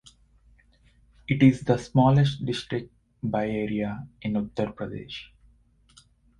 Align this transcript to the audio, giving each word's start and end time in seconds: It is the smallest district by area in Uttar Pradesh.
It 1.27 1.43
is 1.43 1.61
the 1.61 1.77
smallest 1.77 2.43
district 2.43 2.91
by 3.21 3.45
area 3.47 4.07
in 4.23 4.33
Uttar 4.33 4.73
Pradesh. 4.73 5.27